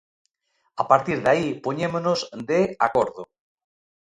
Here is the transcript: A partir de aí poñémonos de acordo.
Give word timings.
A 0.83 0.83
partir 0.91 1.17
de 1.23 1.29
aí 1.33 1.47
poñémonos 1.65 2.19
de 2.49 2.59
acordo. 2.87 3.21